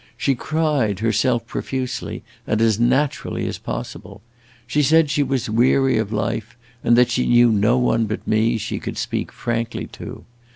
[0.17, 4.23] She cried, herself, profusely, and as naturally as possible.
[4.65, 8.57] She said she was weary of life and that she knew no one but me
[8.57, 10.25] she could speak frankly to.